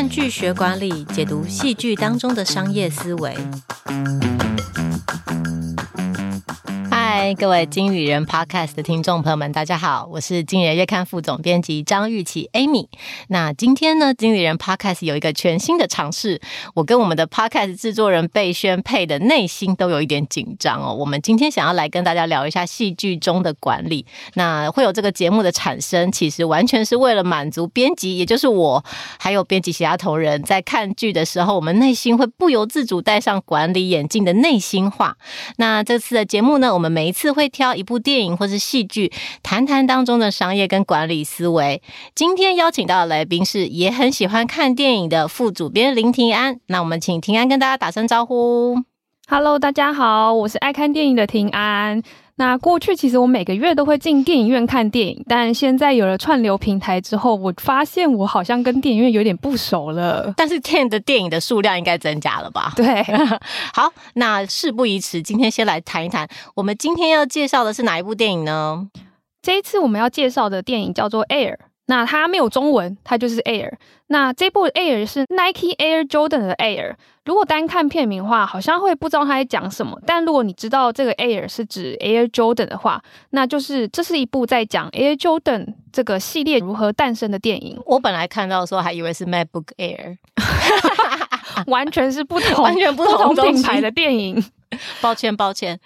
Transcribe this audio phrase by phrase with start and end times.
[0.00, 3.36] 看剧学管理，解读戏剧当中的商业思维。
[7.22, 12.86] 嗨，各位经理人 Podcast 的听众朋友们，大家好，我是经人月刊副总编辑张玉琪 Amy。
[13.28, 16.40] 那今天呢，经理人 Podcast 有一个全新的尝试，
[16.74, 20.94] 我跟我们的 Podcast 制作人贝宣配的内心都有一点紧张哦。
[20.94, 24.06] 我们今天想要来跟大家聊一下戏剧中的管理。
[24.32, 28.82] 那会有这个节目的产生，其实完全是为了满足编辑，也就是我
[29.18, 35.18] 还有编辑其他同仁在看剧的时候，我们内心会不由自主戴上管理眼镜的内心话。
[35.58, 39.10] 那这次的节目呢，我们每一次会挑一部电影或是戏剧，
[39.42, 41.82] 谈谈当中的商业跟管理思维。
[42.14, 46.60] 今天邀请到的来宾是也很喜欢看电影的副主编林庭安。
[46.66, 48.76] 那我们请庭安跟大家打声招呼。
[49.26, 52.00] Hello，大家好，我是爱看电影的庭安。
[52.40, 60.32] 那过去其实我每个月都会进电影院看电影，但现在有了串流平台之后，我发现我好像跟电影院有点不熟了。
[60.38, 62.72] 但是现在的电影的数量应该增加了吧？
[62.80, 63.02] 对，
[63.74, 68.88] 好，那事不宜迟，今天先来谈一谈，我们今天要介绍的是哪一部电影呢？
[69.42, 71.52] 这一次我们要介绍的电影叫做《Air》。
[71.90, 73.72] 那它没有中文，它就是 Air。
[74.06, 76.94] 那这部 Air 是 Nike Air Jordan 的 Air。
[77.24, 80.00] 如果单看片名的话，好像会不知道它在讲什么。
[80.06, 87.76] 但如果你知道这个 Air 是指 Air Jordan 的话，那就是这是一部在讲 Air Jordan 这个系列如何诞生的电影。
[87.86, 90.16] 我本来看到的时候还以为是 MacBook Air，
[91.66, 94.44] 完全是不同、 完全不同品牌的电影。
[95.00, 95.80] 抱歉，抱歉。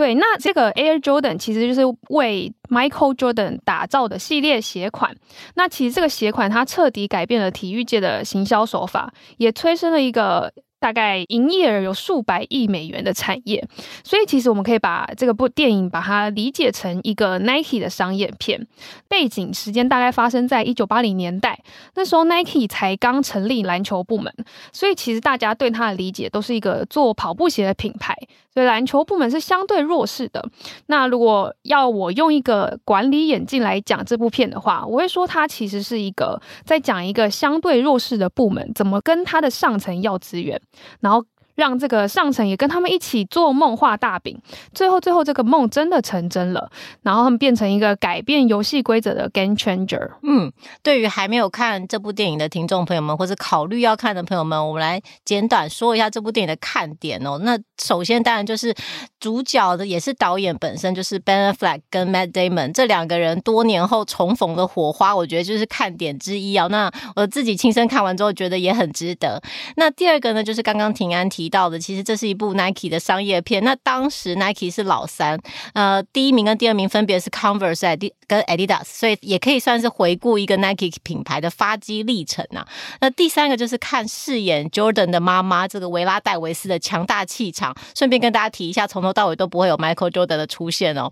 [0.00, 5.14] 对，那这个 Air Jordan 其实就是为 Michael Jordan 打造的系列鞋款。
[5.56, 10.50] 那其实这个鞋款它彻底改变了体育界的行销手法，也催生了一个。
[10.80, 13.62] 大概营业额有数百亿美元的产业，
[14.02, 18.66] 所以其实我们可以把这个部电影把它理解成一个 Nike 的商业片。
[19.06, 21.62] 背景时间大概发生在一九八零年代，
[21.96, 24.32] 那时候 Nike 才刚成立篮球部门，
[24.72, 28.16] 所以其实大家对它的理解都是一个做跑步鞋的品牌，
[28.52, 30.44] 所以篮球部门是相对弱势的。
[30.86, 40.60] 那如果要我用一个管理眼镜来讲这部片的话，我会说它其实是一个在讲一个相对弱势的部门怎么跟它的上层要资源。
[41.00, 41.24] 然后
[41.60, 44.40] 让这个上层也跟他们一起做梦画大饼，
[44.72, 46.70] 最后最后这个梦真的成真了，
[47.02, 50.12] 然后他们变成一个改变游戏规则的 game changer。
[50.22, 50.50] 嗯，
[50.82, 57.38] 对于还没有看这部电影的听众朋友们，或者考虑要看的朋友们，我们来简短说一下这部电影的看点哦。
[57.42, 58.74] 那首先当然就是
[59.20, 66.66] 主角的也是导演本身，就是 Ben Affleck 跟 Matt Damon 这两个人多年后重逢的火花，我觉得就是看点之一啊。
[66.68, 69.42] 那我自己亲身看完之后觉得也很值得。
[69.76, 73.62] 那第二个呢，就是刚刚庭安提到的，其实这是一部 Nike 的商业片。
[73.64, 75.38] 那当时 Nike 是老三，
[75.74, 82.66] 呃，第一名跟第二名分别是 Converse 跟 Adidas，所以也可以算是回顾一个 Nike 品牌的发迹历程啊。
[83.00, 87.76] 那第三个就是看饰演 Jordan 的妈妈这个维拉戴维斯的强大气场。
[87.96, 91.10] 顺便跟大家提一下，从头到尾都不会有 Michael Jordan 的出现哦。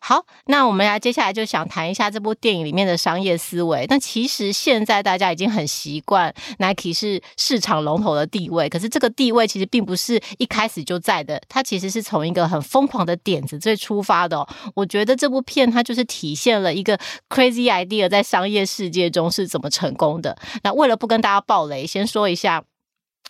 [0.00, 3.86] 好，那我们来接下来就想谈一下这部电影里面的商业思维。
[3.88, 14.46] 但其实现在大家已经很习惯 Nike 是市场龙头的地位，可是这个地位其实并并不是一开始就在的，它其实是从一个很疯狂的点子最出发的哦。
[14.74, 16.98] 我觉得这部片它就是体现了一个
[17.30, 20.36] crazy idea 在商业世界中是怎么成功的。
[20.62, 22.62] 那为了不跟大家爆雷，先说一下。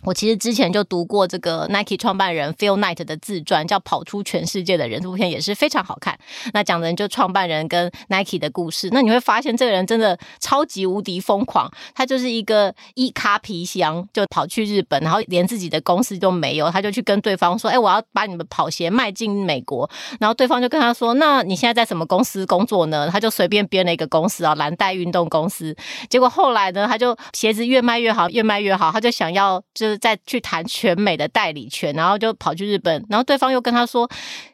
[0.03, 6.19] 我其实之前就读过这个 Nike 创办人 Phil Knight 的自传，叫《跑出全世界的人》，这部片也是非常好看。
[6.55, 8.89] 那讲的就创办人跟 Nike 的故事。
[8.93, 11.71] 那你会发现，这个人真的超级无敌疯狂。
[11.95, 25.77] 他就是一个一卡皮箱就跑去日本，然后连自己的公司都没有，他就去跟对方说：“哎，我要把你们跑鞋卖进美国。”然后对方就跟他说：“那你现在在什么公司工作呢？”他就随便编了一个公司啊，蓝带运动公司。
[26.09, 29.90] 结果后来呢，他就鞋子越卖越好，越卖越好，他就想要就。
[29.99, 34.09] 再去谈全美的代理权，然后就跑去日本，然后对方又跟他说：“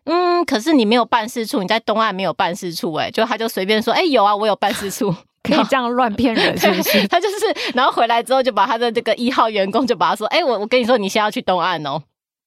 [0.05, 12.03] 嗯，可是你没有办事处，你在东岸没有办事处。”哎，就他就随便说：“哎，有啊，我有办事处， 可以这样乱骗人， 是不是？”他就是，然后回来之后就把他的这个一号员工就把他说：“哎，我我跟你说，你先要去东岸哦。”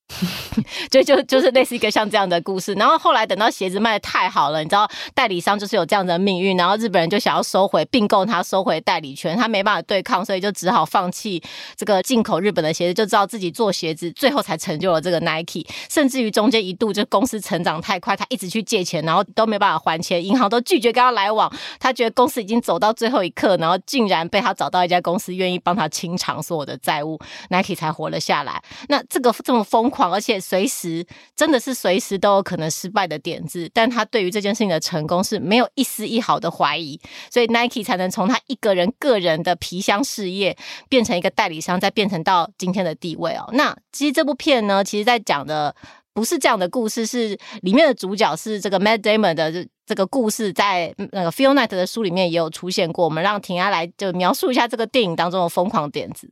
[0.90, 11.42] 就就就是类似一个像这样的故事，然后后来等到鞋子卖得太好了，你知道代理商就是有这样的命运，然后日本人就想要收回并购他，收回代理权，他没办法对抗，所以就只好放弃
[11.78, 15.66] 这个进口日本的鞋子，就知道自己做鞋子，最后才成就了这个 Nike。
[15.90, 27.20] 甚至于中间一度就公司成长太快，他一直去借钱，然后都没办法还钱，银行都拒绝跟他来往，他觉得公司已经走到最后一刻，然后竟然被他找到一家公司愿意帮他清偿所有的债务
[27.50, 28.60] ，Nike 才活了下来。
[28.88, 29.99] 那这个这么疯狂。
[30.00, 31.06] 狂，而且随时
[31.36, 36.98] 真的是随时都有可能失败的点子，但他对于这件事情的成功是没有一丝一毫的怀疑，
[37.30, 40.58] 所以 Nike 才能从他一个人个人的皮箱事业
[40.88, 43.50] 变成一个代理商，再变成到今天的地位哦。
[43.52, 45.76] 那其实这部片呢，其实在讲的
[46.14, 53.04] 不是这样的故事，是里面的主角是这个 Matt Damon 的这个故事，在那个 Phil Knight 的书里面也有出现过。
[53.04, 56.30] 我们让婷安来就描述一下这个电影当中的疯狂点子。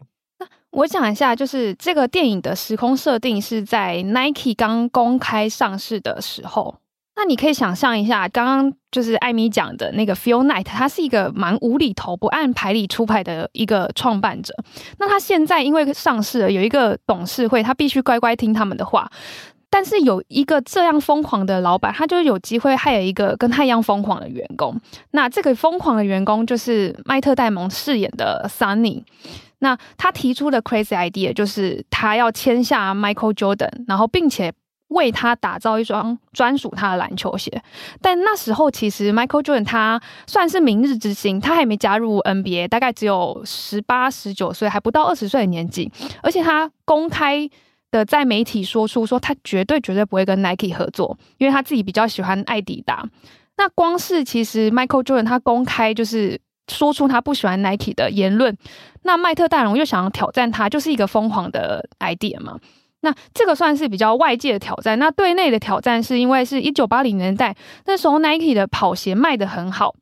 [0.72, 6.76] 我讲一下，就是这个电影的时空设定是在 Nike 刚公开上市的时候。
[7.16, 14.54] 那你可以想象一下，刚刚就是艾米讲的那个 Phil Knight，他是一个蛮无厘头、不按牌理出牌的一个创办者。
[15.00, 19.10] 那他现在因为上市了，有一个董事会，他必须乖乖听他们的话。
[19.70, 24.80] 但是有一个这样疯狂的老板，他就有机会还有一个跟他一样疯狂的员工。
[25.12, 29.04] 那这个疯狂的员工就是麦特戴蒙饰演的 Sunny。
[29.60, 34.54] 那他提出的 crazy idea 就是他要签下 Michael Jordan，然后并且
[34.90, 37.62] 为他打造一双专属他的篮球鞋。
[38.02, 45.92] 但那时候其实 Michael Jordan 他算是明日之星，他还没加入 NBA，大概只有十八、十九岁，还不到二十岁的年纪。
[46.22, 47.50] 而且他公开
[47.92, 53.08] 的在媒体说出说他绝对绝对不会跟 Nike 合作，因为他自己比较喜欢爱迪达。
[53.58, 56.40] 那光是其实 Michael Jordan 他公开就是。
[56.70, 58.54] 说出他不喜欢 Nike 的言论，
[59.04, 62.60] 那麦特戴蒙又想要挑战他，就是一个疯狂的 idea 嘛。
[63.00, 67.56] 那这个算是比较外界的挑战，那对内的挑战是因为是一九八零年代
[67.86, 69.96] 那时候 Nike 的跑鞋卖得很好。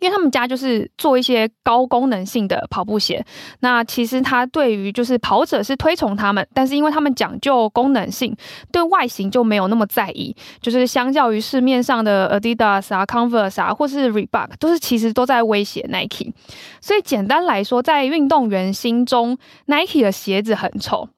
[0.00, 3.24] 因为他们家就是做一些高功能性的跑步鞋，
[3.60, 8.34] 那其实他对于就是跑者是推崇他们，但是因为他们讲究功能性，
[8.72, 10.34] 对外形就没有那么在意。
[10.60, 16.32] 就是相较于市面上的 Adidas 啊、Converse 啊，或是 Reebok，都是其实都在威胁 Nike。
[16.80, 21.08] 所以简单来说，在运动员心中，Nike 的鞋子很丑。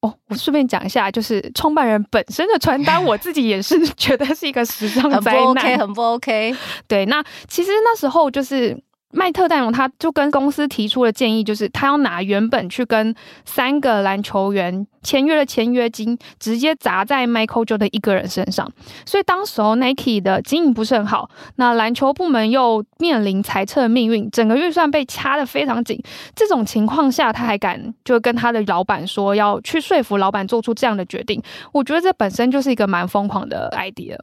[0.00, 6.56] 哦，我顺便讲一下，就是创办人本身的传单，我自己也是 觉得是一个时尚灾难，很不 OK，很不 OK。
[6.86, 8.76] 对，那其实那时候就是。
[9.10, 13.14] 麦特戴蒙他就跟公司提出了建议，就是他要拿原本去跟
[13.44, 18.70] 三个篮球员签约的签约金，直接砸在 Michael Jordan 一个人身上。
[19.06, 25.98] 所以当时候 Nike 的经营不是很好，那篮球部门又面临裁撤命运，整个预算被掐得非常紧。
[26.36, 34.16] 这种情况下，他还敢就跟他的老板说要去说服老板做出这样的决定，我觉得这本身就是一个蛮疯狂的 idea。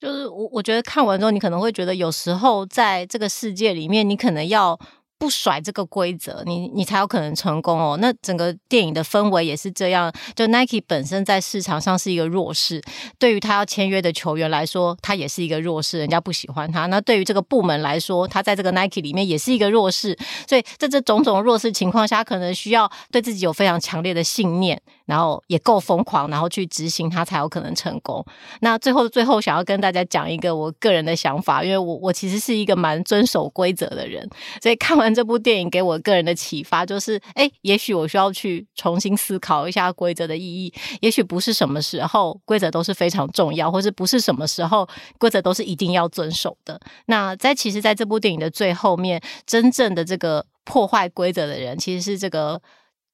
[0.00, 4.78] 就是我，我觉得看完之后，你可能会觉得，有时候在这个世界里面，你可能要。
[5.20, 7.98] 不甩这个规则，你你才有可能成功哦。
[8.00, 10.10] 那整个电影的氛围也是这样。
[10.34, 12.80] 就 Nike 本身在市场上是一个弱势，
[13.18, 16.86] 对于他要签约的球员来说，他也是一个弱势，人家不喜欢他。
[16.86, 20.16] 那对于这个部门来说，他在这个 Nike 里面也是一个弱势。
[20.48, 24.80] 所以在这种种弱势情况下，可能需要对自己有非常强烈的信念，
[25.10, 28.24] 然后也够疯狂，然后去执行他才有可能成功。
[28.60, 34.26] 那最后最后想要跟大家讲一个我个人的想法，因为我我其实是一个蛮遵守规则的人，
[34.62, 35.10] 所以看完。
[35.12, 40.72] 这部电影给我个人的启发就是，哎，也许我需要去重新思考一下规则的意义。
[41.00, 46.80] 也许不是什么时候规则都是非常重要，或是不是什么时候规则都是一定要遵守的。
[47.06, 52.62] 那在其实，在这部电影的最后面，真正的这个破坏规则的人，其实是这个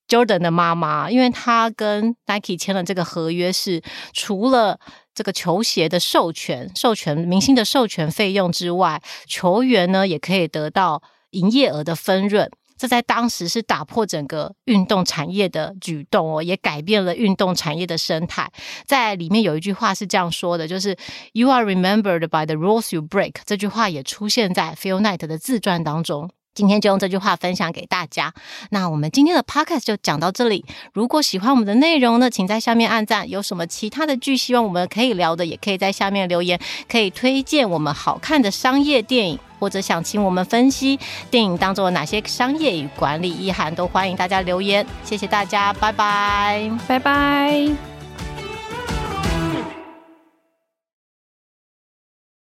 [0.09, 3.83] Jordan 的妈妈，因为他跟 Nike 签了这个合约，是
[4.13, 4.79] 除了
[5.15, 11.03] 这个球鞋的授权、授权明星的授权费用之外，球员呢也可以得到。
[11.33, 12.49] 营业额的分润，
[12.79, 18.51] 这在当时是打破整个运动产业的举动哦，也改变了运动产业的生态。
[18.87, 20.97] 在里面有一句话是这样说的，就是
[21.33, 23.35] “You are remembered by the rules you break”。
[23.45, 26.31] 这句话也出现在 Phil Knight 的自传当中。
[26.57, 28.33] 今天就用这句话分享给大家。
[28.71, 30.65] 那我们今天的 podcast 就讲到这里。
[30.95, 33.29] 如果喜欢我们的内容呢，请在下面按赞。
[33.29, 36.59] 有什么其他的剧希望我们可以聊的，也可以在下面留言，
[36.89, 40.99] 可以推荐我们好看的商业电影，或者想请我们分析
[41.31, 44.87] 电影当中有哪些商业与管理意涵，都欢迎大家留言。
[45.05, 47.96] 谢谢大家，拜拜，拜拜。